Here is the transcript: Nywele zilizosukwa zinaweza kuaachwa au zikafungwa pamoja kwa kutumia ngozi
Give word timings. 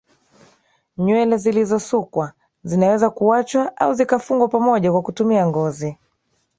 Nywele 0.97 1.37
zilizosukwa 1.37 2.33
zinaweza 2.63 3.09
kuaachwa 3.09 3.77
au 3.77 3.93
zikafungwa 3.93 4.47
pamoja 4.47 4.91
kwa 4.91 5.01
kutumia 5.01 5.47
ngozi 5.47 5.97